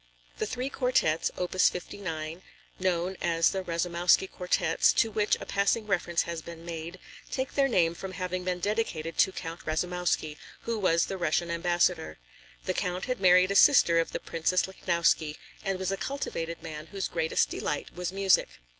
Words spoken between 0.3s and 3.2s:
The three quartets, opus 59, known